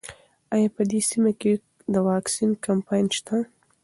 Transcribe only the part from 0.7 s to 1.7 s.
په دې سیمه کې